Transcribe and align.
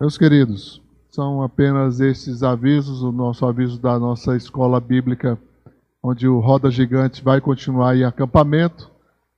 Meus 0.00 0.18
queridos, 0.18 0.82
são 1.08 1.40
apenas 1.40 2.00
esses 2.00 2.42
avisos, 2.42 3.00
o 3.02 3.12
nosso 3.12 3.46
aviso 3.46 3.80
da 3.80 3.96
nossa 3.96 4.36
escola 4.36 4.80
bíblica, 4.80 5.38
onde 6.02 6.26
o 6.26 6.40
Roda 6.40 6.68
Gigante 6.68 7.22
vai 7.22 7.40
continuar 7.40 7.96
em 7.96 8.02
acampamento, 8.02 8.90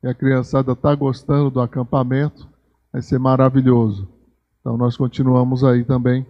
e 0.02 0.08
a 0.08 0.14
criançada 0.14 0.72
está 0.72 0.94
gostando 0.94 1.50
do 1.50 1.60
acampamento, 1.60 2.48
vai 2.90 3.02
ser 3.02 3.18
maravilhoso. 3.18 4.08
Então 4.60 4.78
nós 4.78 4.96
continuamos 4.96 5.62
aí 5.62 5.84
também, 5.84 6.26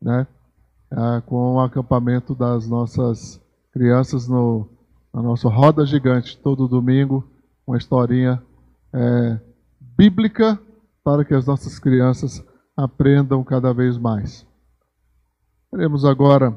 né, 0.00 0.26
ah, 0.90 1.22
com 1.26 1.56
o 1.56 1.60
acampamento 1.60 2.34
das 2.34 2.66
nossas 2.66 3.38
crianças 3.72 4.26
no, 4.26 4.66
na 5.12 5.20
nossa 5.20 5.50
Roda 5.50 5.84
Gigante, 5.84 6.38
todo 6.38 6.66
domingo, 6.66 7.28
uma 7.66 7.76
historinha 7.76 8.42
é, 8.90 9.38
bíblica 9.78 10.58
para 11.04 11.26
que 11.26 11.34
as 11.34 11.44
nossas 11.44 11.78
crianças 11.78 12.42
aprendam 12.76 13.42
cada 13.42 13.72
vez 13.72 13.96
mais. 13.96 14.46
Queremos 15.70 16.04
agora 16.04 16.56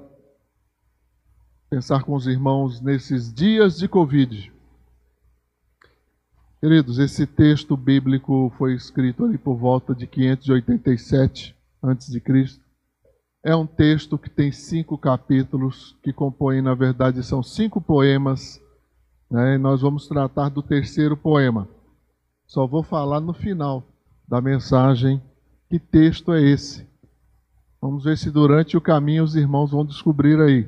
pensar 1.70 2.04
com 2.04 2.16
os 2.16 2.28
irmãos 2.28 2.82
nesses 2.82 3.34
dias 3.34 3.78
de 3.78 3.88
Covid. 3.88 4.52
Queridos, 6.60 7.00
esse 7.00 7.26
texto 7.26 7.78
bíblico 7.78 8.52
foi 8.58 8.74
escrito 8.74 9.24
ali 9.24 9.38
por 9.38 9.56
volta 9.56 9.96
de 9.96 10.06
587 10.06 11.56
a.C. 11.82 12.60
É 13.42 13.56
um 13.56 13.66
texto 13.66 14.18
que 14.18 14.30
tem 14.30 14.52
cinco 14.52 14.98
capítulos, 14.98 15.96
que 16.04 16.12
compõem, 16.12 16.62
na 16.62 16.76
verdade, 16.76 17.24
são 17.24 17.42
cinco 17.42 17.80
poemas. 17.80 18.62
Né? 19.32 19.56
E 19.56 19.58
nós 19.58 19.82
vamos 19.82 20.08
tratar 20.08 20.50
do 20.50 20.62
terceiro 20.62 21.16
poema. 21.16 21.66
Só 22.46 22.68
vou 22.68 22.84
falar 22.84 23.22
no 23.22 23.34
final 23.34 23.84
da 24.28 24.42
mensagem 24.42 25.22
que 25.70 25.80
texto 25.80 26.34
é 26.34 26.42
esse? 26.42 26.88
Vamos 27.80 28.04
ver 28.04 28.18
se 28.18 28.32
durante 28.32 28.76
o 28.76 28.82
caminho 28.82 29.24
os 29.24 29.36
irmãos 29.36 29.72
vão 29.72 29.86
descobrir 29.86 30.42
aí. 30.42 30.68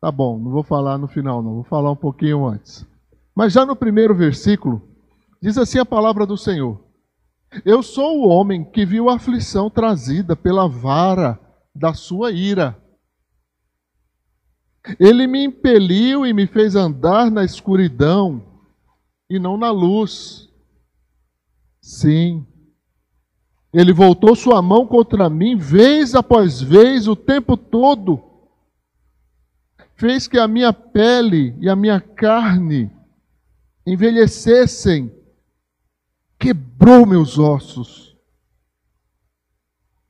Tá 0.00 0.10
bom, 0.10 0.38
não 0.38 0.50
vou 0.50 0.62
falar 0.62 0.98
no 0.98 1.08
final, 1.08 1.42
não, 1.42 1.54
vou 1.54 1.64
falar 1.64 1.90
um 1.90 1.96
pouquinho 1.96 2.46
antes. 2.46 2.86
Mas 3.34 3.52
já 3.52 3.64
no 3.64 3.76
primeiro 3.76 4.14
versículo, 4.14 4.82
diz 5.40 5.56
assim 5.56 5.78
a 5.78 5.86
palavra 5.86 6.26
do 6.26 6.36
Senhor: 6.36 6.80
Eu 7.64 7.82
sou 7.82 8.20
o 8.20 8.28
homem 8.28 8.64
que 8.64 8.84
viu 8.84 9.08
a 9.08 9.14
aflição 9.14 9.70
trazida 9.70 10.36
pela 10.36 10.68
vara 10.68 11.38
da 11.74 11.94
sua 11.94 12.32
ira. 12.32 12.76
Ele 14.98 15.26
me 15.26 15.44
impeliu 15.44 16.26
e 16.26 16.32
me 16.32 16.46
fez 16.46 16.74
andar 16.74 17.30
na 17.30 17.44
escuridão 17.44 18.42
e 19.28 19.38
não 19.38 19.56
na 19.56 19.70
luz. 19.70 20.48
Sim, 21.80 22.46
ele 23.72 23.92
voltou 23.92 24.34
sua 24.34 24.62
mão 24.62 24.86
contra 24.86 25.28
mim, 25.28 25.56
vez 25.56 26.14
após 26.14 26.60
vez, 26.60 27.06
o 27.06 27.14
tempo 27.14 27.56
todo. 27.56 28.22
Fez 29.94 30.26
que 30.26 30.38
a 30.38 30.48
minha 30.48 30.72
pele 30.72 31.54
e 31.60 31.68
a 31.68 31.76
minha 31.76 32.00
carne 32.00 32.90
envelhecessem. 33.86 35.12
Quebrou 36.38 37.04
meus 37.04 37.38
ossos. 37.38 38.16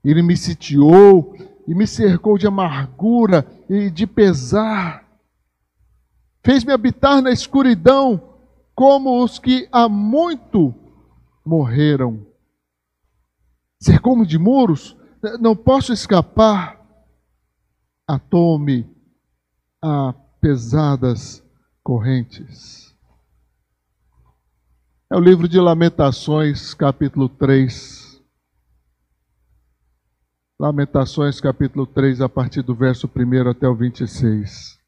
Ele 0.04 0.22
me 0.22 0.36
sitiou 0.36 1.34
e 1.66 1.74
me 1.74 1.86
cercou 1.86 2.38
de 2.38 2.46
amargura 2.46 3.46
e 3.68 3.90
de 3.90 4.06
pesar. 4.06 5.04
Fez-me 6.44 6.72
habitar 6.72 7.20
na 7.20 7.32
escuridão, 7.32 8.36
como 8.74 9.22
os 9.22 9.38
que 9.38 9.68
há 9.72 9.88
muito 9.88 10.72
morreram 11.44 12.27
cercou-me 13.80 14.26
de 14.26 14.38
muros, 14.38 14.96
não 15.40 15.54
posso 15.54 15.92
escapar. 15.92 16.78
Atou-me 18.06 18.88
a 19.82 20.14
pesadas 20.40 21.44
correntes. 21.82 22.94
É 25.10 25.16
o 25.16 25.20
livro 25.20 25.48
de 25.48 25.58
Lamentações, 25.58 26.74
capítulo 26.74 27.28
3. 27.28 28.22
Lamentações, 30.60 31.40
capítulo 31.40 31.86
3, 31.86 32.20
a 32.20 32.28
partir 32.28 32.62
do 32.62 32.74
verso 32.74 33.08
1 33.08 33.48
até 33.48 33.68
o 33.68 33.74
26. 33.74 34.78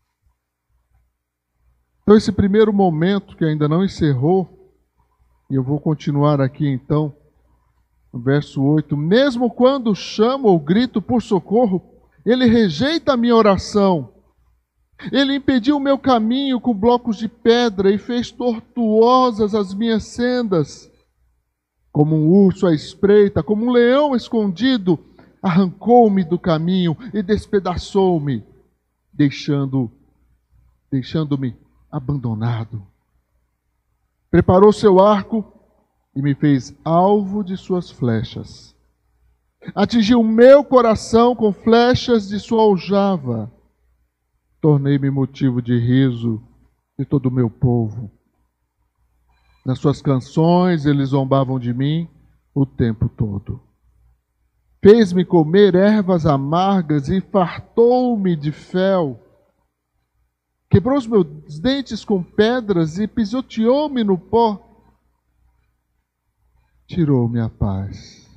Então, 2.02 2.16
esse 2.16 2.32
primeiro 2.32 2.72
momento 2.72 3.36
que 3.36 3.44
ainda 3.44 3.68
não 3.68 3.84
encerrou, 3.84 4.74
e 5.48 5.54
eu 5.54 5.62
vou 5.62 5.78
continuar 5.80 6.40
aqui 6.40 6.66
então, 6.66 7.14
verso 8.18 8.62
8: 8.62 8.96
Mesmo 8.96 9.50
quando 9.50 9.94
chamo 9.94 10.48
ou 10.48 10.58
grito 10.58 11.00
por 11.00 11.22
socorro, 11.22 11.82
ele 12.24 12.46
rejeita 12.46 13.12
a 13.12 13.16
minha 13.16 13.36
oração. 13.36 14.12
Ele 15.10 15.36
impediu 15.36 15.76
o 15.76 15.80
meu 15.80 15.98
caminho 15.98 16.60
com 16.60 16.74
blocos 16.74 17.16
de 17.16 17.26
pedra 17.26 17.90
e 17.90 17.96
fez 17.96 18.30
tortuosas 18.30 19.54
as 19.54 19.72
minhas 19.72 20.04
sendas. 20.04 20.90
Como 21.90 22.14
um 22.14 22.28
urso 22.28 22.66
à 22.66 22.74
espreita, 22.74 23.42
como 23.42 23.64
um 23.64 23.70
leão 23.70 24.14
escondido, 24.14 24.98
arrancou-me 25.42 26.22
do 26.22 26.38
caminho 26.38 26.96
e 27.14 27.22
despedaçou-me, 27.22 28.44
deixando 29.12 29.90
deixando-me 30.90 31.56
abandonado. 31.90 32.84
Preparou 34.30 34.72
seu 34.72 35.00
arco 35.00 35.59
e 36.20 36.22
me 36.22 36.34
fez 36.34 36.76
alvo 36.84 37.42
de 37.42 37.56
suas 37.56 37.90
flechas. 37.90 38.76
Atingiu 39.74 40.22
meu 40.22 40.62
coração 40.62 41.34
com 41.34 41.52
flechas 41.52 42.28
de 42.28 42.38
sua 42.38 42.62
aljava. 42.62 43.50
Tornei-me 44.60 45.10
motivo 45.10 45.62
de 45.62 45.78
riso 45.78 46.42
de 46.98 47.06
todo 47.06 47.26
o 47.26 47.30
meu 47.30 47.48
povo. 47.48 48.10
Nas 49.64 49.78
suas 49.78 50.02
canções 50.02 50.84
eles 50.84 51.10
zombavam 51.10 51.58
de 51.58 51.72
mim 51.72 52.06
o 52.54 52.66
tempo 52.66 53.08
todo. 53.08 53.60
Fez-me 54.82 55.24
comer 55.24 55.74
ervas 55.74 56.26
amargas 56.26 57.08
e 57.08 57.20
fartou-me 57.20 58.36
de 58.36 58.52
fel. 58.52 59.18
Quebrou 60.70 60.98
os 60.98 61.06
meus 61.06 61.58
dentes 61.58 62.04
com 62.04 62.22
pedras 62.22 62.98
e 62.98 63.06
pisoteou-me 63.06 64.04
no 64.04 64.18
pó 64.18 64.69
tirou-me 66.90 67.38
a 67.40 67.48
paz. 67.48 68.28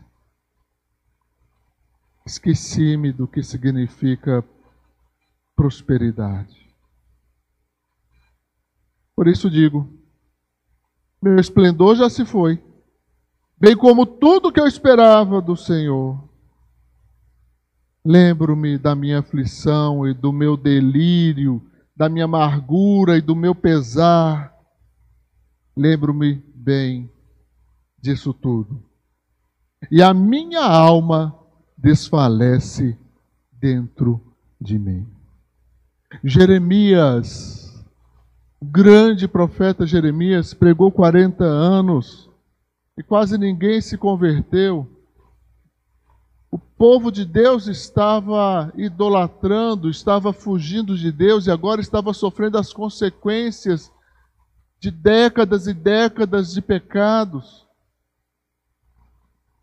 Esqueci-me 2.23 3.11
do 3.11 3.27
que 3.27 3.41
significa 3.41 4.45
prosperidade. 5.55 6.71
Por 9.15 9.27
isso 9.27 9.49
digo: 9.49 9.91
meu 11.19 11.39
esplendor 11.39 11.95
já 11.95 12.07
se 12.11 12.25
foi, 12.25 12.63
bem 13.57 13.75
como 13.75 14.05
tudo 14.05 14.51
que 14.51 14.59
eu 14.59 14.67
esperava 14.67 15.41
do 15.41 15.57
Senhor. 15.57 16.29
Lembro-me 18.05 18.77
da 18.77 18.93
minha 18.93 19.19
aflição 19.19 20.07
e 20.07 20.13
do 20.13 20.31
meu 20.31 20.55
delírio, 20.55 21.59
da 21.95 22.07
minha 22.07 22.25
amargura 22.25 23.17
e 23.17 23.21
do 23.21 23.35
meu 23.35 23.55
pesar. 23.55 24.53
Lembro-me 25.75 26.35
bem 26.53 27.12
disso 28.03 28.33
tudo. 28.33 28.83
E 29.89 30.03
a 30.03 30.13
minha 30.13 30.61
alma 30.61 31.33
desfalece 31.77 32.97
dentro 33.49 34.21
de 34.59 34.77
mim. 34.77 35.07
Jeremias, 36.21 37.73
o 38.59 38.65
grande 38.65 39.25
profeta 39.25 39.87
Jeremias, 39.87 40.53
pregou 40.53 40.91
40 40.91 41.45
anos 41.45 42.29
e 42.97 43.01
quase 43.01 43.37
ninguém 43.37 43.79
se 43.79 43.97
converteu. 43.97 44.85
O 46.51 46.59
povo 46.59 47.09
de 47.09 47.25
Deus 47.25 47.67
estava 47.67 48.71
idolatrando, 48.75 49.89
estava 49.89 50.33
fugindo 50.33 50.97
de 50.97 51.09
Deus 51.09 51.47
e 51.47 51.51
agora 51.51 51.79
estava 51.79 52.13
sofrendo 52.13 52.57
as 52.57 52.73
consequências 52.73 53.89
de 54.77 54.91
décadas 54.91 55.67
e 55.67 55.73
décadas 55.73 56.53
de 56.53 56.61
pecados 56.61 57.62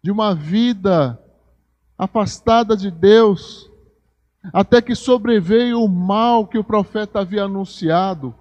de 0.02 0.11
uma 0.11 0.35
vida 0.35 1.19
afastada 1.99 2.76
de 2.76 2.91
Deus, 2.91 3.70
até 4.52 4.81
que 4.81 4.94
sobreveio 4.94 5.82
o 5.82 5.88
mal 5.88 6.47
que 6.47 6.58
o 6.58 6.64
profeta 6.64 7.20
havia 7.20 7.44
anunciado. 7.44 8.35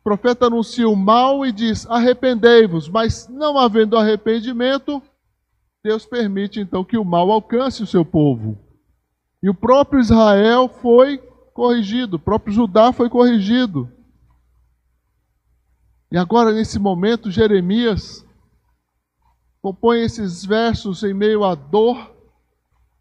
O 0.00 0.02
profeta 0.02 0.46
anuncia 0.46 0.88
o 0.88 0.96
mal 0.96 1.46
e 1.46 1.52
diz: 1.52 1.86
arrependei-vos, 1.88 2.88
mas 2.88 3.28
não 3.28 3.56
havendo 3.56 3.96
arrependimento, 3.96 5.00
Deus 5.84 6.04
permite 6.04 6.58
então 6.58 6.84
que 6.84 6.98
o 6.98 7.04
mal 7.04 7.30
alcance 7.30 7.82
o 7.82 7.86
seu 7.86 8.04
povo. 8.04 8.58
E 9.40 9.48
o 9.48 9.54
próprio 9.54 10.00
Israel 10.00 10.68
foi 10.68 11.18
corrigido, 11.54 12.16
o 12.16 12.20
próprio 12.20 12.52
Judá 12.52 12.92
foi 12.92 13.08
corrigido. 13.08 13.88
E 16.10 16.18
agora, 16.18 16.52
nesse 16.52 16.78
momento, 16.78 17.30
Jeremias 17.30 18.25
compõe 19.66 20.02
esses 20.02 20.44
versos 20.44 21.02
em 21.02 21.12
meio 21.12 21.42
à 21.42 21.56
dor, 21.56 22.14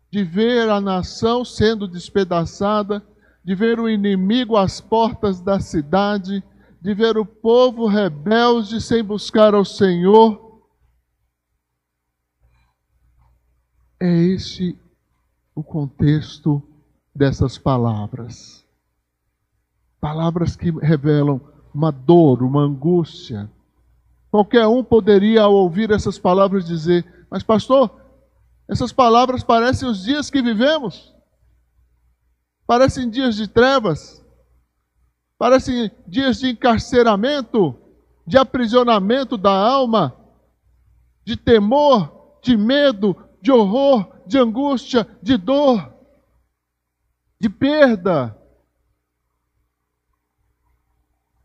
de 0.10 0.24
ver 0.24 0.68
a 0.68 0.82
nação 0.82 1.46
sendo 1.46 1.88
despedaçada, 1.88 3.06
de 3.44 3.54
ver 3.54 3.80
o 3.80 3.88
inimigo 3.88 4.58
às 4.58 4.82
portas 4.82 5.40
da 5.40 5.60
cidade, 5.60 6.44
de 6.82 6.94
ver 6.96 7.20
o 7.20 7.26
povo 7.26 7.86
rebelde 7.86 8.82
sem 8.82 9.04
buscar 9.04 9.54
ao 9.54 9.64
Senhor. 9.64 10.64
É 14.02 14.12
este 14.12 14.76
o 15.54 15.64
contexto 15.64 16.64
dessas 17.14 17.60
palavras. 17.60 18.66
Palavras 20.02 20.56
que 20.56 20.72
revelam 20.72 21.40
uma 21.72 21.92
dor, 21.92 22.42
uma 22.42 22.62
angústia. 22.62 23.52
Qualquer 24.32 24.68
um 24.68 24.84
poderia, 24.84 25.44
ao 25.44 25.54
ouvir 25.54 25.92
essas 25.92 26.18
palavras, 26.20 26.66
dizer: 26.66 27.06
Mas, 27.30 27.44
pastor, 27.44 28.02
essas 28.68 28.92
palavras 28.92 29.44
parecem 29.44 29.88
os 29.88 30.04
dias 30.04 30.30
que 30.30 30.42
vivemos, 30.42 31.14
parecem 32.66 33.10
dias 33.10 33.36
de 33.36 33.48
trevas, 33.48 34.26
parecem 35.38 35.92
dias 36.08 36.40
de 36.40 36.50
encarceramento, 36.50 37.80
de 38.26 38.38
aprisionamento 38.38 39.38
da 39.38 39.52
alma, 39.52 40.16
de 41.24 41.38
temor, 41.38 42.40
de 42.44 42.58
medo, 42.58 43.16
de 43.42 43.52
horror, 43.52 44.24
de 44.26 44.38
angústia, 44.38 45.08
de 45.22 45.38
dor, 45.38 45.94
de 47.40 47.50
perda. 47.50 48.36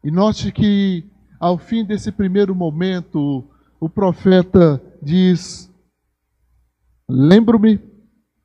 E 0.03 0.11
note 0.11 0.51
que, 0.51 1.11
ao 1.41 1.57
fim 1.57 1.85
desse 1.85 2.13
primeiro 2.13 2.55
momento, 2.55 3.49
o 3.81 3.89
profeta 3.89 4.81
diz: 5.03 5.73
Lembro-me 7.09 7.81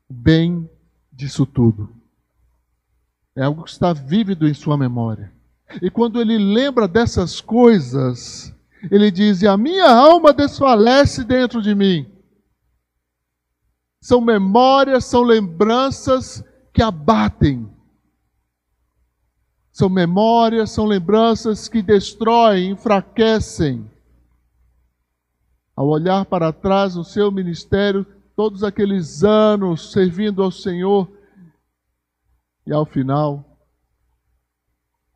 bem 0.08 0.68
disso 1.12 1.44
tudo. 1.44 1.94
É 3.36 3.44
algo 3.44 3.64
que 3.64 3.70
está 3.70 3.92
vívido 3.92 4.48
em 4.48 4.54
sua 4.54 4.78
memória. 4.78 5.30
E 5.82 5.90
quando 5.90 6.20
ele 6.20 6.38
lembra 6.38 6.88
dessas 6.88 7.38
coisas, 7.38 8.54
ele 8.90 9.10
diz: 9.10 9.44
a 9.44 9.58
minha 9.58 9.90
alma 9.90 10.32
desfalece 10.32 11.22
dentro 11.22 11.60
de 11.60 11.74
mim. 11.74 12.10
São 14.02 14.22
memórias, 14.22 15.04
são 15.04 15.22
lembranças 15.22 16.42
que 16.72 16.82
abatem. 16.82 17.68
São 19.76 19.90
memórias, 19.90 20.70
são 20.70 20.86
lembranças 20.86 21.68
que 21.68 21.82
destroem, 21.82 22.70
enfraquecem. 22.70 23.84
Ao 25.76 25.86
olhar 25.86 26.24
para 26.24 26.50
trás 26.50 26.96
no 26.96 27.04
seu 27.04 27.30
ministério, 27.30 28.06
todos 28.34 28.64
aqueles 28.64 29.22
anos 29.22 29.92
servindo 29.92 30.42
ao 30.42 30.50
Senhor, 30.50 31.06
e 32.66 32.72
ao 32.72 32.86
final, 32.86 33.44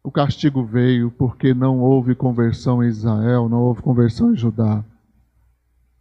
o 0.05 0.11
castigo 0.11 0.63
veio 0.63 1.11
porque 1.11 1.55
não 1.55 1.81
houve 1.81 2.15
conversão 2.15 2.85
em 2.85 2.89
Israel, 2.89 3.49
não 3.49 3.63
houve 3.63 3.81
conversão 3.81 4.35
em 4.35 4.37
Judá. 4.37 4.85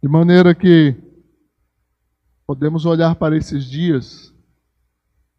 De 0.02 0.08
maneira 0.08 0.54
que 0.54 0.94
podemos 2.46 2.84
olhar 2.84 3.14
para 3.14 3.38
esses 3.38 3.64
dias 3.64 4.29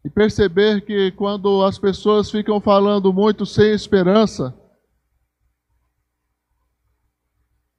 e 0.04 0.10
perceber 0.10 0.84
que 0.84 1.12
quando 1.12 1.62
as 1.64 1.78
pessoas 1.78 2.30
ficam 2.30 2.60
falando 2.60 3.12
muito 3.12 3.46
sem 3.46 3.72
esperança, 3.72 4.54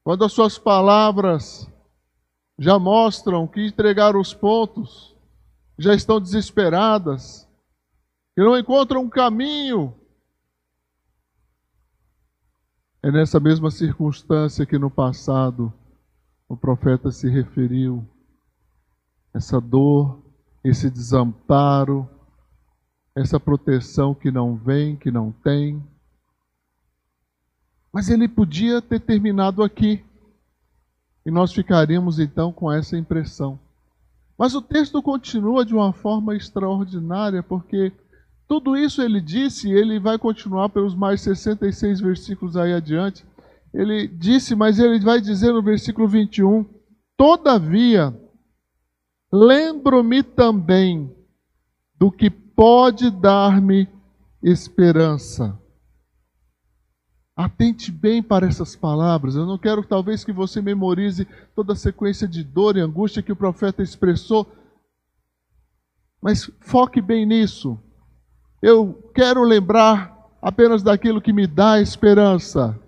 quando 0.04 0.24
as 0.24 0.32
suas 0.32 0.58
palavras 0.58 1.70
já 2.58 2.78
mostram 2.80 3.48
que 3.48 3.66
entregaram 3.66 4.20
os 4.20 4.34
pontos, 4.34 5.16
já 5.78 5.94
estão 5.94 6.20
desesperadas, 6.20 7.48
que 8.36 8.42
não 8.42 8.58
encontram 8.58 9.02
um 9.02 9.10
caminho, 9.10 9.94
é 13.02 13.12
nessa 13.12 13.40
mesma 13.40 13.70
circunstância 13.70 14.66
que 14.66 14.78
no 14.78 14.90
passado 14.90 15.74
o 16.48 16.56
profeta 16.56 17.12
se 17.12 17.30
referiu. 17.30 18.08
Essa 19.34 19.60
dor, 19.60 20.24
esse 20.64 20.90
desamparo, 20.90 22.10
essa 23.16 23.40
proteção 23.40 24.14
que 24.14 24.32
não 24.32 24.56
vem, 24.56 24.96
que 24.96 25.12
não 25.12 25.32
tem. 25.32 25.82
Mas 27.92 28.10
ele 28.10 28.28
podia 28.28 28.82
ter 28.82 29.00
terminado 29.00 29.62
aqui. 29.62 30.04
E 31.26 31.32
nós 31.32 31.54
ficaríamos 31.54 32.20
então 32.20 32.52
com 32.52 32.72
essa 32.72 32.98
impressão. 32.98 33.60
Mas 34.38 34.56
o 34.56 34.62
texto 34.62 35.02
continua 35.02 35.64
de 35.64 35.74
uma 35.74 35.94
forma 35.94 36.36
extraordinária, 36.36 37.44
porque 37.44 37.94
tudo 38.48 38.76
isso 38.76 39.02
ele 39.02 39.22
disse, 39.22 39.70
e 39.70 39.74
ele 39.74 40.00
vai 40.00 40.18
continuar 40.18 40.70
pelos 40.70 40.96
mais 40.96 41.22
66 41.22 42.02
versículos 42.02 42.58
aí 42.58 42.74
adiante. 42.74 43.24
Ele 43.74 44.08
disse, 44.08 44.56
mas 44.56 44.80
ele 44.80 45.00
vai 45.00 45.22
dizer 45.22 45.52
no 45.54 45.62
versículo 45.62 46.08
21: 46.08 46.66
Todavia, 47.16 48.14
lembro-me 49.32 50.24
também 50.24 51.16
do 51.98 52.12
que 52.12 52.43
pode 52.56 53.10
dar-me 53.10 53.88
esperança. 54.42 55.60
Atente 57.36 57.92
bem 57.92 58.22
para 58.22 58.46
essas 58.46 58.76
palavras. 58.76 59.36
Eu 59.36 59.46
não 59.46 59.58
quero 59.58 59.84
talvez 59.84 60.24
que 60.24 60.32
você 60.32 60.62
memorize 60.62 61.28
toda 61.56 61.74
a 61.74 61.76
sequência 61.76 62.28
de 62.28 62.44
dor 62.44 62.78
e 62.78 62.82
angústia 62.82 63.24
que 63.24 63.32
o 63.32 63.36
profeta 63.36 63.82
expressou, 63.82 64.48
mas 66.22 66.50
foque 66.62 67.02
bem 67.02 67.26
nisso. 67.26 67.80
Eu 68.62 69.12
quero 69.16 69.44
lembrar 69.44 70.16
apenas 70.42 70.84
daquilo 70.84 71.22
que 71.22 71.34
me 71.34 71.48
dá 71.48 71.82
esperança. 71.82 72.80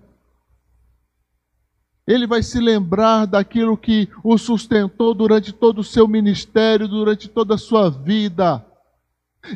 Ele 2.06 2.24
vai 2.24 2.40
se 2.40 2.60
lembrar 2.60 3.26
daquilo 3.26 3.76
que 3.76 4.08
o 4.22 4.38
sustentou 4.38 5.12
durante 5.12 5.52
todo 5.52 5.80
o 5.80 5.84
seu 5.84 6.06
ministério, 6.06 6.86
durante 6.86 7.28
toda 7.28 7.56
a 7.56 7.58
sua 7.58 7.90
vida. 7.90 8.64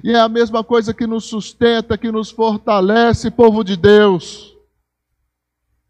E 0.03 0.13
é 0.13 0.21
a 0.21 0.29
mesma 0.29 0.63
coisa 0.63 0.95
que 0.95 1.07
nos 1.07 1.25
sustenta, 1.25 1.99
que 1.99 2.11
nos 2.11 2.31
fortalece, 2.31 3.31
povo 3.31 3.65
de 3.65 3.77
Deus. 3.77 4.57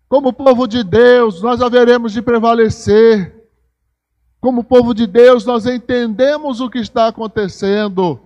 Como 0.09 0.33
povo 0.33 0.67
de 0.67 0.83
Deus, 0.83 1.41
nós 1.41 1.61
haveremos 1.61 2.13
de 2.13 2.21
prevalecer. 2.21 3.49
Como 4.41 4.65
povo 4.65 4.93
de 4.95 5.07
Deus, 5.07 5.45
nós 5.45 5.67
entendemos 5.67 6.61
o 6.61 6.71
que 6.71 6.79
está 6.79 7.09
acontecendo. 7.09 8.19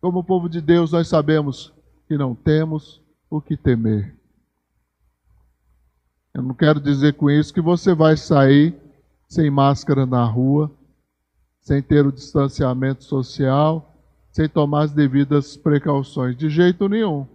Como 0.00 0.24
povo 0.24 0.48
de 0.48 0.60
Deus, 0.60 0.92
nós 0.92 1.08
sabemos 1.08 1.72
que 2.08 2.16
não 2.16 2.34
temos 2.34 3.02
o 3.28 3.40
que 3.40 3.56
temer. 3.56 4.16
Eu 6.34 6.42
não 6.42 6.54
quero 6.54 6.80
dizer 6.80 7.14
com 7.14 7.30
isso 7.30 7.52
que 7.52 7.60
você 7.60 7.94
vai 7.94 8.16
sair 8.16 8.74
sem 9.28 9.50
máscara 9.50 10.06
na 10.06 10.24
rua, 10.24 10.70
sem 11.60 11.82
ter 11.82 12.06
o 12.06 12.12
distanciamento 12.12 13.04
social, 13.04 13.91
sem 14.32 14.48
tomar 14.48 14.84
as 14.84 14.92
devidas 14.92 15.56
precauções. 15.56 16.36
De 16.36 16.48
jeito 16.48 16.88
nenhum. 16.88 17.26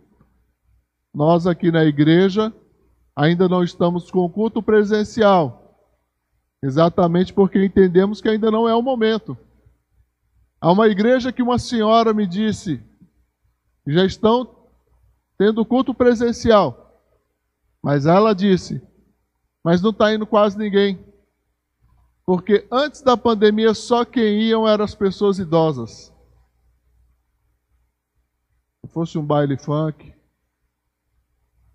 Nós 1.13 1.47
aqui 1.47 1.71
na 1.71 1.85
igreja 1.85 2.51
ainda 3.15 3.47
não 3.47 3.63
estamos 3.63 4.11
com 4.11 4.29
culto 4.29 4.61
presencial, 4.61 5.79
exatamente 6.61 7.33
porque 7.33 7.63
entendemos 7.63 8.21
que 8.21 8.29
ainda 8.29 8.51
não 8.51 8.67
é 8.67 8.75
o 8.75 8.81
momento. 8.81 9.37
Há 10.59 10.71
uma 10.71 10.87
igreja 10.87 11.31
que 11.31 11.41
uma 11.41 11.57
senhora 11.57 12.13
me 12.13 12.27
disse, 12.27 12.83
já 13.85 14.05
estão 14.05 14.55
tendo 15.37 15.65
culto 15.65 15.93
presencial. 15.93 17.01
Mas 17.81 18.05
ela 18.05 18.33
disse: 18.33 18.81
Mas 19.63 19.81
não 19.81 19.91
está 19.91 20.13
indo 20.13 20.25
quase 20.25 20.57
ninguém. 20.57 20.99
Porque 22.25 22.67
antes 22.71 23.01
da 23.01 23.15
pandemia, 23.15 23.73
só 23.73 24.03
quem 24.03 24.41
iam 24.41 24.67
eram 24.67 24.83
as 24.83 24.93
pessoas 24.93 25.39
idosas. 25.39 26.11
Se 28.97 28.99
fosse 28.99 29.17
um 29.19 29.25
baile 29.25 29.55
funk, 29.59 30.11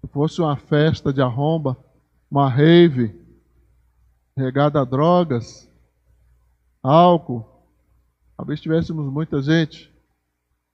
se 0.00 0.08
fosse 0.08 0.40
uma 0.40 0.56
festa 0.56 1.12
de 1.12 1.22
arromba, 1.22 1.76
uma 2.28 2.48
rave, 2.48 3.14
regada 4.36 4.80
a 4.80 4.84
drogas, 4.84 5.70
álcool, 6.82 7.46
talvez 8.36 8.60
tivéssemos 8.60 9.06
muita 9.06 9.40
gente. 9.40 9.94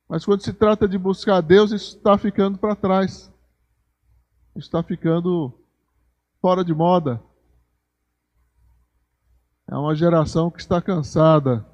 Mas 0.09 0.25
quando 0.25 0.41
se 0.41 0.55
trata 0.55 0.89
de 0.89 0.97
buscar 0.97 1.43
Deus, 1.43 1.71
isso 1.71 1.99
está 1.99 2.17
ficando 2.17 2.57
para 2.57 2.75
trás 2.75 3.31
está 4.57 4.83
ficando 4.83 5.53
fora 6.41 6.65
de 6.65 6.73
moda. 6.73 7.23
É 9.71 9.77
uma 9.77 9.95
geração 9.95 10.51
que 10.51 10.61
está 10.61 10.81
cansada. 10.81 11.67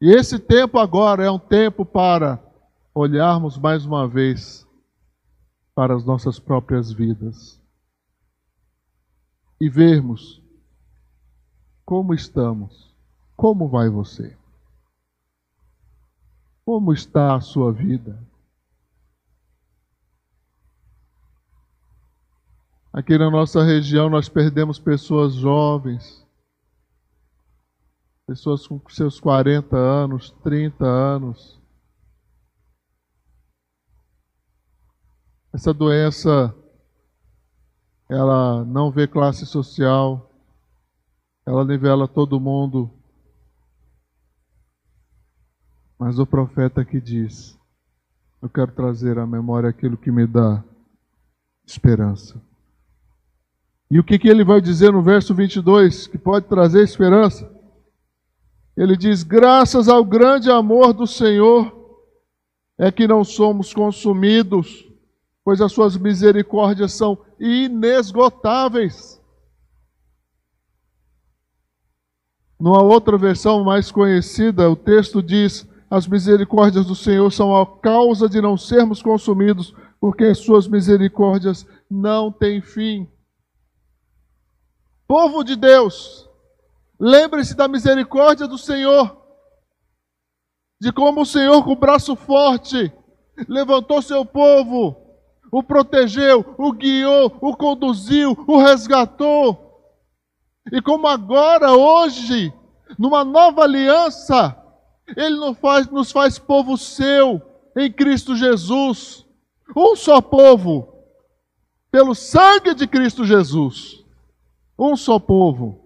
E 0.00 0.08
esse 0.14 0.38
tempo 0.38 0.78
agora 0.78 1.24
é 1.24 1.30
um 1.30 1.38
tempo 1.38 1.84
para 1.84 2.48
olharmos 2.94 3.56
mais 3.56 3.86
uma 3.86 4.08
vez 4.08 4.66
para 5.74 5.94
as 5.94 6.04
nossas 6.04 6.38
próprias 6.38 6.92
vidas 6.92 7.60
e 9.60 9.68
vermos 9.68 10.42
como 11.84 12.14
estamos, 12.14 12.94
como 13.36 13.68
vai 13.68 13.88
você. 13.88 14.36
Como 16.64 16.92
está 16.92 17.34
a 17.34 17.40
sua 17.40 17.72
vida? 17.72 18.22
Aqui 22.92 23.16
na 23.16 23.30
nossa 23.30 23.62
região 23.62 24.10
nós 24.10 24.28
perdemos 24.28 24.78
pessoas 24.78 25.34
jovens, 25.34 26.26
pessoas 28.26 28.66
com 28.66 28.80
seus 28.88 29.20
40 29.20 29.76
anos, 29.76 30.32
30 30.42 30.84
anos. 30.84 31.59
Essa 35.52 35.74
doença, 35.74 36.54
ela 38.08 38.64
não 38.64 38.90
vê 38.90 39.08
classe 39.08 39.44
social, 39.44 40.30
ela 41.44 41.64
nivela 41.64 42.06
todo 42.06 42.38
mundo. 42.38 42.90
Mas 45.98 46.18
o 46.18 46.26
profeta 46.26 46.80
aqui 46.80 47.00
diz: 47.00 47.58
Eu 48.40 48.48
quero 48.48 48.72
trazer 48.72 49.18
à 49.18 49.26
memória 49.26 49.68
aquilo 49.68 49.96
que 49.96 50.10
me 50.10 50.26
dá 50.26 50.62
esperança. 51.66 52.40
E 53.90 53.98
o 53.98 54.04
que, 54.04 54.18
que 54.18 54.28
ele 54.28 54.44
vai 54.44 54.60
dizer 54.60 54.92
no 54.92 55.02
verso 55.02 55.34
22 55.34 56.06
que 56.06 56.16
pode 56.16 56.46
trazer 56.46 56.84
esperança? 56.84 57.50
Ele 58.76 58.96
diz: 58.96 59.24
Graças 59.24 59.88
ao 59.88 60.04
grande 60.04 60.50
amor 60.50 60.92
do 60.92 61.06
Senhor 61.06 61.76
é 62.78 62.90
que 62.92 63.06
não 63.06 63.24
somos 63.24 63.74
consumidos, 63.74 64.89
pois 65.44 65.60
as 65.60 65.72
suas 65.72 65.96
misericórdias 65.96 66.92
são 66.92 67.18
inesgotáveis. 67.38 69.20
Numa 72.58 72.82
outra 72.82 73.16
versão 73.16 73.64
mais 73.64 73.90
conhecida, 73.90 74.68
o 74.68 74.76
texto 74.76 75.22
diz: 75.22 75.66
As 75.90 76.06
misericórdias 76.06 76.86
do 76.86 76.94
Senhor 76.94 77.32
são 77.32 77.56
a 77.56 77.66
causa 77.80 78.28
de 78.28 78.40
não 78.40 78.58
sermos 78.58 79.02
consumidos, 79.02 79.74
porque 79.98 80.24
as 80.24 80.38
suas 80.38 80.68
misericórdias 80.68 81.66
não 81.90 82.30
têm 82.30 82.60
fim. 82.60 83.08
Povo 85.08 85.42
de 85.42 85.56
Deus, 85.56 86.28
lembre-se 86.98 87.56
da 87.56 87.66
misericórdia 87.66 88.46
do 88.46 88.58
Senhor, 88.58 89.16
de 90.78 90.92
como 90.92 91.22
o 91.22 91.26
Senhor, 91.26 91.64
com 91.64 91.72
o 91.72 91.76
braço 91.76 92.14
forte, 92.14 92.92
levantou 93.48 94.02
seu 94.02 94.24
povo, 94.24 94.99
o 95.50 95.62
protegeu, 95.62 96.54
o 96.58 96.72
guiou, 96.72 97.36
o 97.40 97.56
conduziu, 97.56 98.36
o 98.46 98.58
resgatou. 98.58 99.82
E 100.72 100.80
como 100.80 101.06
agora, 101.06 101.72
hoje, 101.72 102.52
numa 102.98 103.24
nova 103.24 103.62
aliança, 103.62 104.56
Ele 105.16 105.36
nos 105.36 105.58
faz, 105.58 105.88
nos 105.88 106.12
faz 106.12 106.38
povo 106.38 106.76
seu 106.76 107.40
em 107.76 107.90
Cristo 107.90 108.36
Jesus, 108.36 109.24
um 109.76 109.96
só 109.96 110.20
povo, 110.20 110.94
pelo 111.90 112.14
sangue 112.14 112.74
de 112.74 112.86
Cristo 112.86 113.24
Jesus 113.24 114.00
um 114.80 114.96
só 114.96 115.18
povo. 115.18 115.78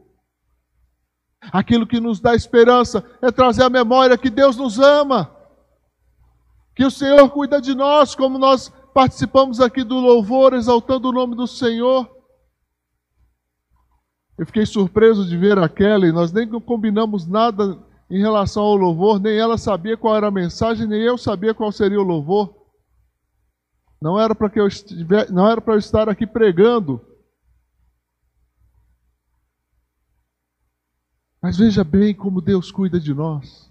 Aquilo 1.53 1.87
que 1.87 2.01
nos 2.01 2.21
dá 2.21 2.35
esperança 2.35 3.05
é 3.21 3.31
trazer 3.31 3.65
a 3.65 3.71
memória 3.71 4.17
que 4.17 4.31
Deus 4.31 4.57
nos 4.57 4.79
ama, 4.79 5.35
que 6.75 6.85
o 6.85 6.91
Senhor 6.91 7.29
cuida 7.31 7.61
de 7.61 7.75
nós, 7.75 8.15
como 8.15 8.39
nós 8.39 8.73
participamos 8.95 9.61
aqui 9.61 9.83
do 9.85 9.97
louvor, 9.97 10.55
exaltando 10.55 11.09
o 11.09 11.13
nome 11.13 11.35
do 11.35 11.47
Senhor. 11.47 12.09
Eu 14.39 14.47
fiquei 14.47 14.65
surpreso 14.65 15.27
de 15.27 15.37
ver 15.37 15.59
a 15.59 15.69
Kelly, 15.69 16.13
nós 16.13 16.33
nem 16.33 16.49
combinamos 16.49 17.27
nada 17.27 17.79
em 18.09 18.21
relação 18.21 18.63
ao 18.63 18.77
louvor, 18.77 19.21
nem 19.21 19.37
ela 19.37 19.59
sabia 19.59 19.97
qual 19.97 20.17
era 20.17 20.29
a 20.29 20.31
mensagem, 20.31 20.87
nem 20.87 21.03
eu 21.03 21.19
sabia 21.19 21.53
qual 21.53 21.71
seria 21.73 22.01
o 22.01 22.05
louvor. 22.05 22.55
Não 24.01 24.19
era 24.19 24.35
para 24.35 24.49
que 24.49 24.61
eu 24.61 24.67
estiver, 24.67 25.31
não 25.31 25.49
era 25.49 25.61
para 25.61 25.75
eu 25.75 25.79
estar 25.79 26.09
aqui 26.09 26.27
pregando, 26.27 27.01
Mas 31.45 31.59
veja 31.59 31.85
bem 31.85 32.15
como 32.15 32.41
Deus 32.41 32.73
cuida 32.73 32.99
de 32.99 33.13
nós. 33.13 33.71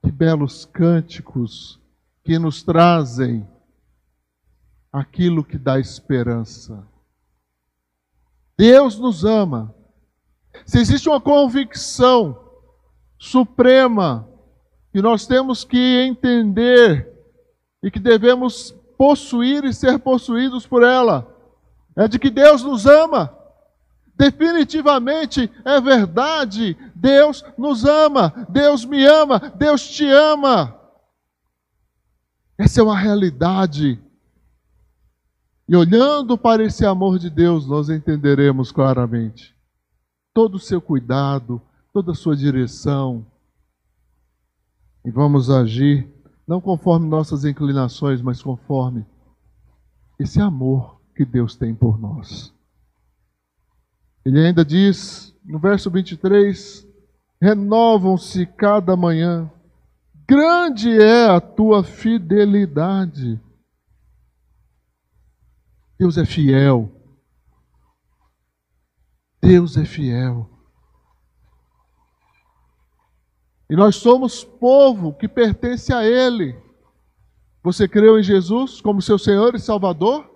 Que 0.00 0.08
belos 0.12 0.64
cânticos 0.64 1.79
que 2.30 2.38
nos 2.38 2.62
trazem 2.62 3.44
aquilo 4.92 5.42
que 5.42 5.58
dá 5.58 5.80
esperança. 5.80 6.86
Deus 8.56 8.96
nos 8.96 9.24
ama. 9.24 9.74
Se 10.64 10.78
existe 10.78 11.08
uma 11.08 11.20
convicção 11.20 12.38
suprema 13.18 14.28
que 14.92 15.02
nós 15.02 15.26
temos 15.26 15.64
que 15.64 16.06
entender 16.06 17.12
e 17.82 17.90
que 17.90 17.98
devemos 17.98 18.70
possuir 18.96 19.64
e 19.64 19.74
ser 19.74 19.98
possuídos 19.98 20.64
por 20.64 20.84
ela, 20.84 21.36
é 21.96 22.06
de 22.06 22.16
que 22.16 22.30
Deus 22.30 22.62
nos 22.62 22.86
ama. 22.86 23.36
Definitivamente 24.14 25.50
é 25.64 25.80
verdade. 25.80 26.78
Deus 26.94 27.44
nos 27.58 27.84
ama, 27.84 28.46
Deus 28.48 28.84
me 28.84 29.04
ama, 29.04 29.52
Deus 29.56 29.90
te 29.90 30.08
ama. 30.08 30.79
Essa 32.60 32.82
é 32.82 32.84
uma 32.84 32.98
realidade. 32.98 33.98
E 35.66 35.74
olhando 35.74 36.36
para 36.36 36.62
esse 36.62 36.84
amor 36.84 37.18
de 37.18 37.30
Deus, 37.30 37.66
nós 37.66 37.88
entenderemos 37.88 38.70
claramente 38.70 39.56
todo 40.34 40.56
o 40.56 40.60
seu 40.60 40.78
cuidado, 40.78 41.58
toda 41.90 42.12
a 42.12 42.14
sua 42.14 42.36
direção. 42.36 43.24
E 45.02 45.10
vamos 45.10 45.48
agir 45.48 46.06
não 46.46 46.60
conforme 46.60 47.08
nossas 47.08 47.46
inclinações, 47.46 48.20
mas 48.20 48.42
conforme 48.42 49.06
esse 50.18 50.38
amor 50.38 51.00
que 51.16 51.24
Deus 51.24 51.56
tem 51.56 51.74
por 51.74 51.98
nós. 51.98 52.52
Ele 54.22 54.38
ainda 54.38 54.66
diz, 54.66 55.34
no 55.42 55.58
verso 55.58 55.90
23, 55.90 56.86
renovam-se 57.40 58.44
cada 58.44 58.94
manhã. 58.94 59.50
Grande 60.30 60.96
é 60.96 61.26
a 61.26 61.40
tua 61.40 61.82
fidelidade. 61.82 63.40
Deus 65.98 66.16
é 66.16 66.24
fiel. 66.24 66.88
Deus 69.42 69.76
é 69.76 69.84
fiel. 69.84 70.48
E 73.68 73.74
nós 73.74 73.96
somos 73.96 74.44
povo 74.44 75.12
que 75.12 75.26
pertence 75.26 75.92
a 75.92 76.04
Ele. 76.04 76.56
Você 77.60 77.88
creu 77.88 78.16
em 78.16 78.22
Jesus 78.22 78.80
como 78.80 79.02
seu 79.02 79.18
Senhor 79.18 79.56
e 79.56 79.58
Salvador? 79.58 80.30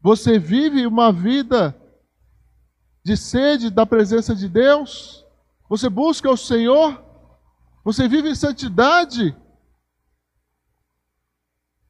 Você 0.00 0.38
vive 0.38 0.86
uma 0.86 1.10
vida 1.12 1.76
de 3.04 3.16
sede 3.16 3.68
da 3.68 3.84
presença 3.84 4.32
de 4.32 4.48
Deus? 4.48 5.26
Você 5.68 5.88
busca 5.88 6.30
o 6.30 6.36
Senhor? 6.36 7.07
Você 7.84 8.08
vive 8.08 8.28
em 8.28 8.34
santidade? 8.34 9.34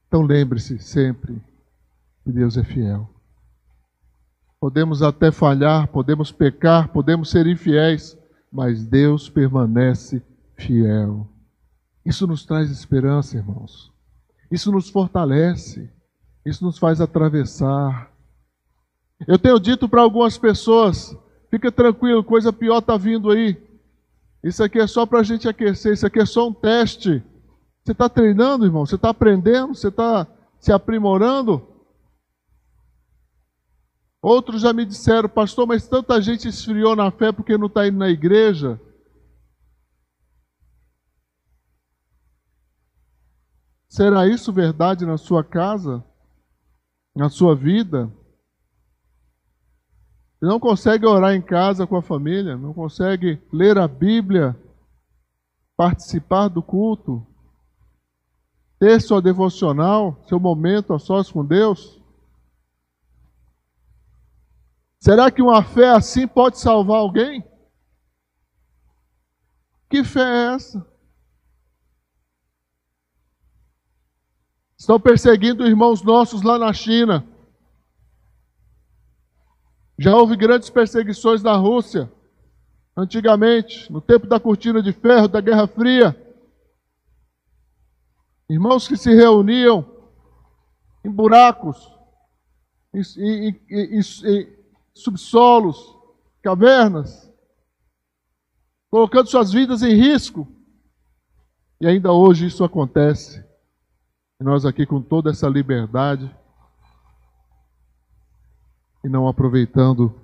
Então 0.07 0.23
lembre-se 0.23 0.79
sempre 0.79 1.43
que 2.25 2.33
Deus 2.33 2.57
é 2.57 2.65
fiel. 2.65 3.09
Podemos 4.61 5.03
até 5.03 5.31
falhar, 5.31 5.89
podemos 5.89 6.33
pecar, 6.33 6.89
podemos 6.89 7.31
ser 7.31 7.47
infiéis, 7.47 8.17
mas 8.51 8.85
Deus 8.85 9.29
permanece 9.29 10.23
fiel. 10.57 11.29
Isso 12.05 12.27
nos 12.27 12.45
traz 12.45 12.71
esperança, 12.71 13.37
irmãos. 13.37 13.93
Isso 14.51 14.73
nos 14.73 14.89
fortalece. 14.89 15.91
Isso 16.45 16.65
nos 16.65 16.79
faz 16.79 17.01
atravessar. 17.01 18.11
Eu 19.27 19.39
tenho 19.39 19.61
dito 19.61 19.89
para 19.89 20.01
algumas 20.01 20.39
pessoas: 20.39 21.15
fica 21.51 21.71
tranquilo, 21.71 22.25
coisa 22.25 22.53
pior 22.53 22.79
está 22.79 22.97
vindo 22.97 23.31
aí. 23.31 23.68
Isso 24.43 24.63
aqui 24.63 24.79
é 24.79 24.87
só 24.87 25.05
para 25.05 25.21
a 25.21 25.23
gente 25.23 25.49
aquecer, 25.49 25.93
isso 25.93 26.07
aqui 26.07 26.21
é 26.21 26.27
só 26.27 26.49
um 26.49 26.53
teste. 26.53 27.23
Você 27.83 27.93
está 27.93 28.09
treinando, 28.09 28.65
irmão? 28.65 28.87
Você 28.87 28.95
está 28.95 29.11
aprendendo? 29.11 29.75
Você 29.75 29.89
está 29.89 30.27
se 30.61 30.73
aprimorando? 30.73 31.67
Outros 34.21 34.63
já 34.63 34.73
me 34.73 34.85
disseram, 34.85 35.29
pastor, 35.29 35.67
mas 35.67 35.89
tanta 35.89 36.21
gente 36.21 36.49
esfriou 36.49 36.95
na 36.95 37.11
fé 37.11 37.33
porque 37.33 37.57
não 37.57 37.67
está 37.67 37.87
indo 37.87 37.99
na 37.99 38.09
igreja. 38.09 38.81
Será 43.89 44.27
isso 44.27 44.53
verdade 44.53 45.07
na 45.07 45.17
sua 45.17 45.43
casa? 45.43 46.05
Na 47.17 47.29
sua 47.29 47.55
vida? 47.55 48.13
não 50.47 50.61
consegue 50.61 51.05
orar 51.05 51.35
em 51.35 51.43
casa 51.43 51.87
com 51.87 51.97
a 51.97 52.03
família, 52.03 52.57
não 52.57 52.73
consegue 52.73 53.43
ler 53.53 53.77
a 53.77 53.89
Bíblia, 53.89 54.57
participar 55.77 56.49
do 56.49 56.63
culto, 56.63 57.27
ter 58.79 59.01
sua 59.01 59.21
devocional, 59.21 60.23
seu 60.29 60.39
momento 60.39 60.95
a 60.95 60.99
sós 60.99 61.31
com 61.31 61.45
Deus? 61.45 62.01
Será 65.01 65.31
que 65.31 65.43
uma 65.43 65.63
fé 65.63 65.91
assim 65.91 66.27
pode 66.27 66.59
salvar 66.59 66.99
alguém? 66.99 67.45
Que 69.91 70.05
fé 70.05 70.21
é 70.21 70.55
essa? 70.55 70.87
Estão 74.77 75.01
perseguindo 75.01 75.67
irmãos 75.67 76.03
nossos 76.03 76.43
lá 76.43 76.59
na 76.59 76.73
China. 76.73 77.27
Já 79.99 80.15
houve 80.15 80.37
grandes 80.37 80.71
perseguições 80.71 81.43
na 81.43 81.57
Rússia, 81.57 82.11
antigamente, 82.97 83.91
no 83.91 84.01
tempo 84.01 84.29
da 84.29 84.39
cortina 84.39 84.81
de 84.81 84.93
ferro, 84.93 85.27
da 85.27 85.41
Guerra 85.41 85.67
Fria. 85.67 86.17
Irmãos 88.49 88.87
que 88.87 88.97
se 88.97 89.13
reuniam 89.13 89.85
em 91.05 91.11
buracos, 91.11 91.93
em, 92.95 93.03
em, 93.19 93.61
em, 93.69 94.01
em 94.01 94.59
subsolos, 94.95 95.97
cavernas, 96.43 97.29
colocando 98.91 99.29
suas 99.29 99.53
vidas 99.53 99.83
em 99.83 99.95
risco. 99.95 100.47
E 101.81 101.89
ainda 101.89 102.13
hoje 102.13 102.47
isso 102.47 102.63
acontece. 102.63 103.45
E 104.41 104.45
nós 104.45 104.65
aqui 104.65 104.87
com 104.87 105.03
toda 105.03 105.31
essa 105.31 105.49
liberdade 105.49 106.33
e 109.05 109.09
não 109.09 109.29
aproveitando 109.29 110.15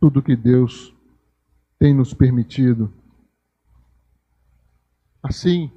tudo 0.00 0.22
que 0.22 0.36
Deus 0.36 0.94
tem 1.78 1.94
nos 1.94 2.12
permitido. 2.14 2.92
Assim, 5.22 5.70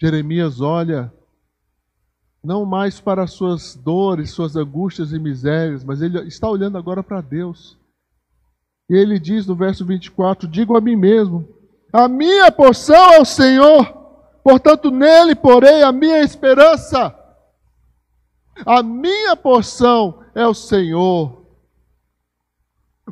Jeremias 0.00 0.60
olha 0.60 1.12
não 2.42 2.66
mais 2.66 3.00
para 3.00 3.26
suas 3.26 3.74
dores, 3.74 4.30
suas 4.30 4.54
angústias 4.54 5.12
e 5.12 5.18
misérias, 5.18 5.82
mas 5.82 6.02
ele 6.02 6.20
está 6.28 6.48
olhando 6.48 6.76
agora 6.76 7.02
para 7.02 7.22
Deus. 7.22 7.78
E 8.88 8.94
ele 8.94 9.18
diz 9.18 9.46
no 9.46 9.54
verso 9.54 9.84
24: 9.84 10.46
Digo 10.46 10.76
a 10.76 10.80
mim 10.80 10.94
mesmo, 10.94 11.48
a 11.90 12.06
minha 12.06 12.52
porção 12.52 13.14
é 13.14 13.20
o 13.20 13.24
Senhor, 13.24 13.86
portanto 14.42 14.90
nele 14.90 15.34
porei 15.34 15.82
a 15.82 15.90
minha 15.90 16.20
esperança. 16.20 17.18
A 18.64 18.82
minha 18.82 19.34
porção 19.34 20.23
é 20.34 20.46
o 20.46 20.54
Senhor. 20.54 21.44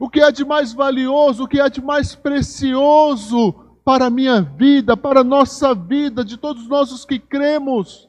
O 0.00 0.08
que 0.08 0.20
é 0.20 0.32
de 0.32 0.44
mais 0.44 0.72
valioso, 0.72 1.44
o 1.44 1.48
que 1.48 1.60
é 1.60 1.68
de 1.68 1.80
mais 1.80 2.14
precioso 2.14 3.52
para 3.84 4.06
a 4.06 4.10
minha 4.10 4.40
vida, 4.40 4.96
para 4.96 5.20
a 5.20 5.24
nossa 5.24 5.74
vida, 5.74 6.24
de 6.24 6.36
todos 6.36 6.66
nós 6.68 6.90
os 6.92 7.04
que 7.04 7.18
cremos, 7.18 8.08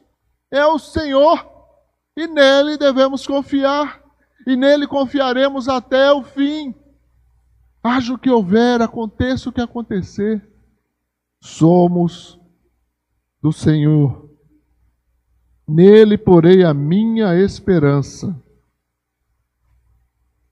é 0.50 0.64
o 0.64 0.78
Senhor. 0.78 1.46
E 2.16 2.26
nele 2.26 2.78
devemos 2.78 3.26
confiar, 3.26 4.02
e 4.46 4.56
nele 4.56 4.86
confiaremos 4.86 5.68
até 5.68 6.12
o 6.12 6.22
fim. 6.22 6.74
Haja 7.82 8.14
o 8.14 8.18
que 8.18 8.30
houver, 8.30 8.80
aconteça 8.80 9.48
o 9.48 9.52
que 9.52 9.60
acontecer, 9.60 10.46
somos 11.42 12.40
do 13.42 13.52
Senhor. 13.52 14.30
Nele 15.68 16.16
porei 16.16 16.64
a 16.64 16.72
minha 16.72 17.34
esperança. 17.34 18.43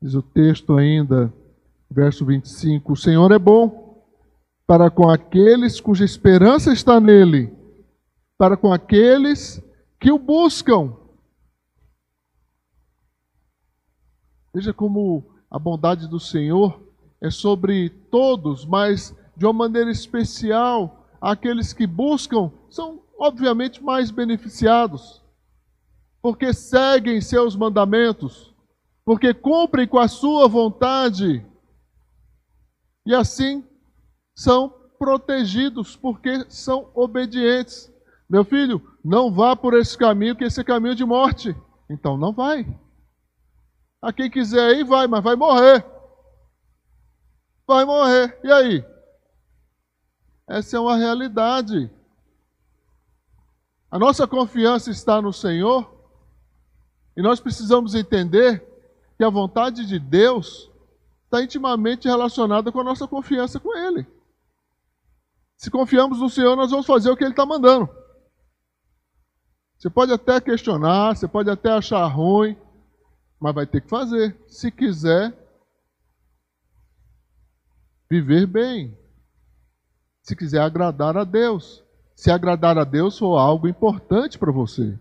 Diz 0.02 0.14
o 0.14 0.23
texto 0.23 0.76
ainda, 0.76 1.32
verso 1.88 2.26
25: 2.26 2.92
O 2.92 2.97
Senhor 2.97 3.30
é 3.30 3.38
bom 3.38 4.02
para 4.66 4.90
com 4.90 5.09
aqueles 5.09 5.80
cuja 5.80 6.04
esperança 6.04 6.73
está 6.73 6.99
nele, 6.99 7.56
para 8.37 8.56
com 8.56 8.73
aqueles 8.73 9.62
que 10.00 10.11
o 10.11 10.18
buscam. 10.18 10.97
Veja 14.52 14.73
como 14.73 15.25
a 15.49 15.56
bondade 15.56 16.09
do 16.09 16.18
Senhor 16.18 16.82
é 17.21 17.30
sobre 17.30 17.88
todos, 17.88 18.66
mas 18.66 19.16
de 19.37 19.47
uma 19.47 19.52
maneira 19.52 19.90
especial, 19.90 21.06
aqueles 21.21 21.73
que 21.73 21.87
buscam 21.87 22.50
são 22.68 23.03
obviamente 23.16 23.81
mais 23.81 24.11
beneficiados, 24.11 25.22
porque 26.20 26.53
seguem 26.53 27.20
seus 27.20 27.55
mandamentos, 27.55 28.51
porque 29.04 29.34
cumprem 29.34 29.86
com 29.86 29.98
a 29.98 30.08
sua 30.08 30.46
vontade, 30.48 31.44
e 33.04 33.14
assim 33.14 33.64
são 34.34 34.68
protegidos, 34.98 35.96
porque 35.96 36.48
são 36.48 36.90
obedientes. 36.94 37.92
Meu 38.28 38.44
filho, 38.44 38.80
não 39.04 39.32
vá 39.32 39.56
por 39.56 39.74
esse 39.74 39.98
caminho, 39.98 40.36
que 40.36 40.44
esse 40.44 40.60
é 40.60 40.64
caminho 40.64 40.94
de 40.94 41.04
morte. 41.04 41.54
Então 41.90 42.16
não 42.16 42.32
vai. 42.32 42.66
A 44.00 44.12
quem 44.12 44.30
quiser 44.30 44.76
ir, 44.76 44.84
vai, 44.84 45.06
mas 45.06 45.22
vai 45.22 45.36
morrer. 45.36 45.84
Vai 47.66 47.84
morrer. 47.84 48.38
E 48.42 48.50
aí? 48.50 48.84
Essa 50.48 50.76
é 50.76 50.80
uma 50.80 50.96
realidade. 50.96 51.90
A 53.90 53.98
nossa 53.98 54.26
confiança 54.26 54.90
está 54.90 55.20
no 55.20 55.32
Senhor 55.32 55.92
e 57.16 57.22
nós 57.22 57.40
precisamos 57.40 57.94
entender 57.94 58.71
que 59.22 59.26
a 59.26 59.30
vontade 59.30 59.87
de 59.87 60.00
Deus 60.00 60.68
está 61.26 61.40
intimamente 61.40 62.08
relacionada 62.08 62.72
com 62.72 62.80
a 62.80 62.85
nossa 62.85 63.06
confiança 63.06 63.61
com 63.61 63.72
Ele. 63.78 64.04
Se 65.56 65.70
confiamos 65.70 66.18
no 66.18 66.28
Senhor, 66.28 66.56
nós 66.56 66.72
vamos 66.72 66.87
fazer 66.87 67.08
o 67.08 67.16
que 67.16 67.22
Ele 67.22 67.30
está 67.30 67.46
mandando. 67.46 67.88
Você 69.78 69.88
pode 69.88 70.12
até 70.12 70.40
questionar, 70.40 71.14
você 71.14 71.28
pode 71.28 71.48
até 71.48 71.70
achar 71.70 72.04
ruim, 72.08 72.56
mas 73.38 73.54
vai 73.54 73.64
ter 73.64 73.80
que 73.80 73.88
fazer. 73.88 74.37
Se 74.48 74.72
quiser 74.72 75.32
viver 78.11 78.44
bem, 78.44 78.98
se 80.20 80.35
quiser 80.35 80.62
agradar 80.62 81.16
a 81.16 81.22
Deus 81.22 81.80
se 82.16 82.28
agradar 82.28 82.76
a 82.76 82.82
Deus 82.82 83.16
for 83.16 83.38
algo 83.38 83.68
importante 83.68 84.37
para 84.37 84.50
você. 84.50 84.98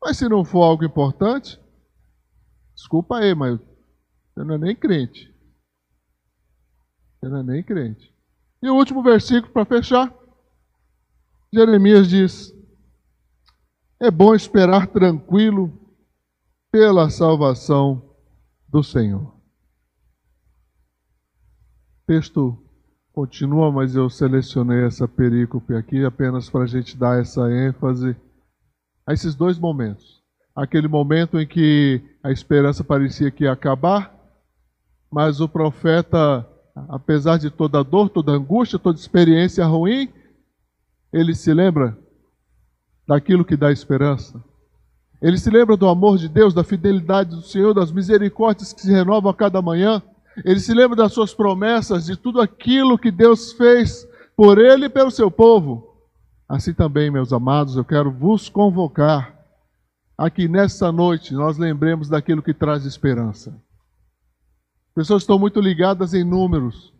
Mas 0.00 0.16
se 0.16 0.28
não 0.28 0.44
for 0.44 0.62
algo 0.62 0.84
importante, 0.84 1.60
desculpa 2.74 3.18
aí, 3.18 3.34
mas 3.34 3.58
você 3.58 4.44
não 4.44 4.54
é 4.54 4.58
nem 4.58 4.76
crente. 4.76 5.32
Você 7.20 7.28
não 7.28 7.38
é 7.38 7.42
nem 7.42 7.62
crente. 7.62 8.12
E 8.62 8.68
o 8.68 8.74
último 8.74 9.02
versículo 9.02 9.52
para 9.52 9.64
fechar. 9.64 10.12
Jeremias 11.52 12.08
diz: 12.08 12.54
É 14.00 14.10
bom 14.10 14.34
esperar 14.34 14.86
tranquilo 14.86 15.72
pela 16.70 17.10
salvação 17.10 18.16
do 18.68 18.82
Senhor. 18.82 19.36
Texto 22.06 22.58
continua, 23.12 23.70
mas 23.70 23.94
eu 23.94 24.08
selecionei 24.08 24.84
essa 24.84 25.06
perícope 25.06 25.74
aqui 25.74 26.04
apenas 26.04 26.48
para 26.48 26.62
a 26.62 26.66
gente 26.66 26.96
dar 26.96 27.20
essa 27.20 27.52
ênfase 27.52 28.16
a 29.06 29.12
esses 29.12 29.34
dois 29.34 29.58
momentos. 29.58 30.21
Aquele 30.54 30.86
momento 30.86 31.40
em 31.40 31.46
que 31.46 32.02
a 32.22 32.30
esperança 32.30 32.84
parecia 32.84 33.30
que 33.30 33.44
ia 33.44 33.52
acabar, 33.52 34.14
mas 35.10 35.40
o 35.40 35.48
profeta, 35.48 36.46
apesar 36.88 37.38
de 37.38 37.50
toda 37.50 37.80
a 37.80 37.82
dor, 37.82 38.10
toda 38.10 38.32
a 38.32 38.34
angústia, 38.34 38.78
toda 38.78 38.98
experiência 38.98 39.64
ruim, 39.64 40.08
ele 41.12 41.34
se 41.34 41.52
lembra 41.52 41.96
daquilo 43.06 43.44
que 43.44 43.56
dá 43.56 43.72
esperança. 43.72 44.42
Ele 45.20 45.38
se 45.38 45.50
lembra 45.50 45.76
do 45.76 45.88
amor 45.88 46.18
de 46.18 46.28
Deus, 46.28 46.52
da 46.52 46.64
fidelidade 46.64 47.30
do 47.30 47.42
Senhor, 47.42 47.72
das 47.72 47.92
misericórdias 47.92 48.72
que 48.72 48.80
se 48.82 48.90
renovam 48.90 49.30
a 49.30 49.34
cada 49.34 49.62
manhã. 49.62 50.02
Ele 50.44 50.60
se 50.60 50.74
lembra 50.74 50.96
das 50.96 51.12
suas 51.12 51.32
promessas, 51.32 52.06
de 52.06 52.16
tudo 52.16 52.40
aquilo 52.40 52.98
que 52.98 53.10
Deus 53.10 53.52
fez 53.52 54.06
por 54.36 54.58
ele 54.58 54.86
e 54.86 54.90
pelo 54.90 55.10
seu 55.10 55.30
povo. 55.30 55.96
Assim 56.48 56.74
também, 56.74 57.10
meus 57.10 57.32
amados, 57.32 57.76
eu 57.76 57.84
quero 57.84 58.10
vos 58.10 58.48
convocar 58.48 59.41
a 60.22 60.30
que 60.30 60.46
nessa 60.46 60.92
noite 60.92 61.34
nós 61.34 61.58
lembremos 61.58 62.08
daquilo 62.08 62.44
que 62.44 62.54
traz 62.54 62.84
esperança. 62.84 63.52
Pessoas 64.94 65.24
estão 65.24 65.36
muito 65.36 65.60
ligadas 65.60 66.14
em 66.14 66.22
números. 66.22 66.94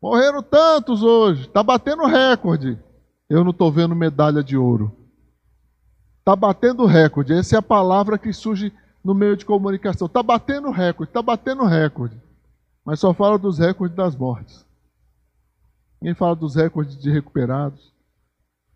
Morreram 0.00 0.40
tantos 0.40 1.02
hoje, 1.02 1.42
está 1.42 1.60
batendo 1.60 2.06
recorde. 2.06 2.78
Eu 3.28 3.42
não 3.42 3.50
estou 3.50 3.72
vendo 3.72 3.96
medalha 3.96 4.44
de 4.44 4.56
ouro. 4.56 4.96
Está 6.20 6.36
batendo 6.36 6.86
recorde. 6.86 7.32
Essa 7.32 7.56
é 7.56 7.58
a 7.58 7.62
palavra 7.62 8.16
que 8.16 8.32
surge 8.32 8.72
no 9.02 9.12
meio 9.12 9.36
de 9.36 9.44
comunicação. 9.44 10.06
Está 10.06 10.22
batendo 10.22 10.70
recorde, 10.70 11.10
está 11.10 11.20
batendo 11.20 11.64
recorde. 11.64 12.16
Mas 12.84 13.00
só 13.00 13.12
fala 13.12 13.36
dos 13.36 13.58
recordes 13.58 13.96
das 13.96 14.14
mortes. 14.14 14.64
Ninguém 16.00 16.14
fala 16.14 16.36
dos 16.36 16.54
recordes 16.54 16.96
de 16.96 17.10
recuperados. 17.10 17.92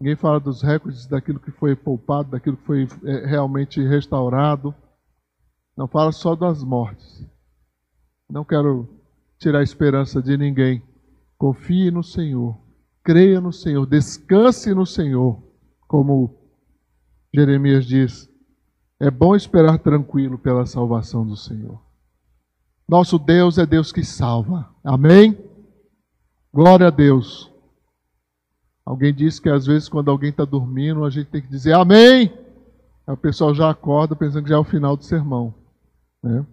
Ninguém 0.01 0.17
fala 0.17 0.39
dos 0.39 0.63
recordes 0.63 1.07
daquilo 1.07 1.41
que 1.41 1.51
foi 1.51 1.75
poupado, 1.75 2.31
daquilo 2.31 2.57
que 2.57 2.65
foi 2.65 2.89
é, 3.05 3.27
realmente 3.27 3.83
restaurado. 3.83 4.75
Não 5.77 5.89
fala 5.89 6.13
só 6.13 6.37
das 6.37 6.63
mortes. 6.63 7.27
Não 8.31 8.45
quero 8.45 8.89
tirar 9.39 9.61
a 9.61 9.63
esperança 9.63 10.23
de 10.23 10.37
ninguém. 10.37 10.83
Confie 11.37 11.91
no 11.91 12.03
Senhor. 12.03 12.57
Creia 13.03 13.41
no 13.41 13.53
Senhor. 13.53 13.87
Descanse 13.87 14.73
no 14.75 14.87
Senhor. 14.87 15.43
Como 15.87 16.35
Jeremias 17.33 17.87
diz 17.87 18.29
é 19.01 19.11
bom 19.11 19.37
esperar 19.37 19.79
tranquilo 19.79 20.37
pela 20.37 20.67
salvação 20.67 21.25
do 21.25 21.37
Senhor. 21.37 21.81
Nosso 22.89 23.19
Deus 23.19 23.57
é 23.59 23.65
Deus 23.65 23.93
que 23.93 24.05
salva. 24.05 24.69
Amém? 24.83 25.39
Glória 26.53 26.89
a 26.89 26.91
Deus. 26.91 27.53
Alguém 28.89 29.13
disse 29.13 29.39
que 29.39 29.51
às 29.51 29.67
vezes 29.67 29.87
quando 29.87 30.11
alguém 30.11 30.31
está 30.31 30.47
dormindo, 30.47 31.05
a 31.05 31.11
gente 31.11 31.27
tem 31.27 31.43
que 31.43 31.49
dizer 31.49 31.75
amém. 31.75 32.33
Aí 33.07 33.13
o 33.13 33.19
pessoal 33.19 33.55
já 33.55 33.69
acorda 33.69 34.17
pensando 34.17 34.45
que 34.45 34.49
já 34.49 34.55
é 34.57 34.59
o 34.59 34.65
final 34.65 34.97
do 34.97 35.05
sermão. 35.05 35.55
Né? 36.23 36.47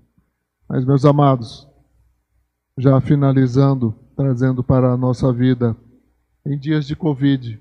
Mas, 0.67 0.83
meus 0.83 1.05
amados, 1.05 1.65
já 2.77 2.99
finalizando, 2.99 3.95
trazendo 4.17 4.61
para 4.61 4.91
a 4.91 4.97
nossa 4.97 5.31
vida, 5.31 5.77
em 6.45 6.59
dias 6.59 6.85
de 6.85 6.93
Covid, 6.93 7.57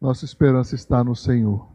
nossa 0.00 0.24
esperança 0.24 0.76
está 0.76 1.02
no 1.02 1.16
Senhor. 1.16 1.74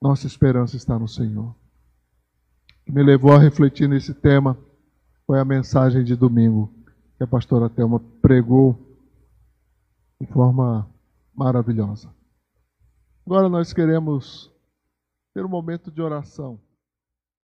Nossa 0.00 0.28
esperança 0.28 0.76
está 0.76 0.96
no 0.96 1.08
Senhor. 1.08 1.48
O 1.48 2.84
que 2.84 2.92
me 2.92 3.02
levou 3.02 3.32
a 3.32 3.38
refletir 3.38 3.88
nesse 3.88 4.14
tema 4.14 4.56
foi 5.26 5.40
a 5.40 5.44
mensagem 5.44 6.04
de 6.04 6.14
domingo 6.14 6.72
que 7.16 7.24
a 7.24 7.26
pastora 7.26 7.68
Thelma 7.68 7.98
pregou 8.22 8.89
de 10.20 10.26
forma 10.26 10.88
maravilhosa. 11.34 12.14
Agora 13.24 13.48
nós 13.48 13.72
queremos 13.72 14.52
ter 15.32 15.44
um 15.44 15.48
momento 15.48 15.90
de 15.90 16.02
oração. 16.02 16.60